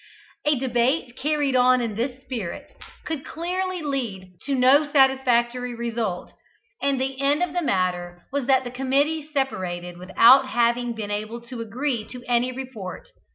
[0.45, 2.73] A debate carried on in this spirit
[3.05, 6.31] could clearly lead to no satisfactory result,
[6.81, 11.39] and the end of the matter was that the committee separated without having been able
[11.41, 13.09] to agree to any report.